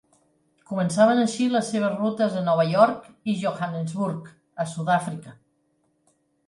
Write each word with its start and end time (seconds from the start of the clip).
Començaven 0.69 1.21
així 1.23 1.49
les 1.51 1.69
seves 1.75 1.93
rutes 1.99 2.39
a 2.39 2.41
Nova 2.49 2.65
York 2.71 3.07
i 3.35 3.39
Johannesburg, 3.45 4.35
a 4.65 4.69
Sud-àfrica. 4.75 5.41